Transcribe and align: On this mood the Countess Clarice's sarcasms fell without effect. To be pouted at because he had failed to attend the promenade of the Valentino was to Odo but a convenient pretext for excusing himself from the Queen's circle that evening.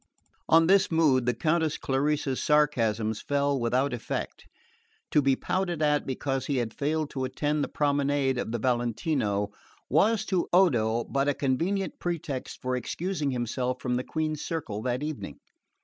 On 0.49 0.65
this 0.65 0.89
mood 0.89 1.27
the 1.27 1.33
Countess 1.35 1.77
Clarice's 1.77 2.41
sarcasms 2.41 3.21
fell 3.21 3.59
without 3.59 3.93
effect. 3.93 4.47
To 5.11 5.21
be 5.21 5.35
pouted 5.35 5.83
at 5.83 6.07
because 6.07 6.47
he 6.47 6.57
had 6.57 6.73
failed 6.73 7.11
to 7.11 7.23
attend 7.23 7.63
the 7.63 7.67
promenade 7.67 8.39
of 8.39 8.51
the 8.51 8.57
Valentino 8.57 9.49
was 9.91 10.25
to 10.25 10.47
Odo 10.51 11.03
but 11.03 11.27
a 11.27 11.35
convenient 11.35 11.99
pretext 11.99 12.63
for 12.63 12.75
excusing 12.75 13.29
himself 13.29 13.79
from 13.79 13.93
the 13.93 14.03
Queen's 14.03 14.41
circle 14.41 14.81
that 14.81 15.03
evening. 15.03 15.39